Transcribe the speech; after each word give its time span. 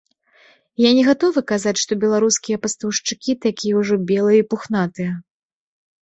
Я 0.83 0.91
не 0.99 1.01
гатовы 1.07 1.41
казаць, 1.51 1.73
што 1.83 1.97
беларускія 2.03 2.57
пастаўшчыкі 2.63 3.35
такія 3.45 3.73
ўжо 3.83 3.95
белыя 4.13 4.39
і 4.41 4.47
пухнатыя. 4.55 5.11